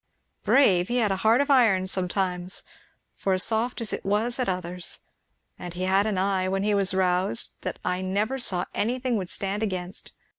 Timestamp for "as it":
3.81-4.03